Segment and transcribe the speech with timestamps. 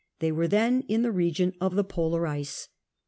[0.17, 2.69] They were then in the region of Polar ice.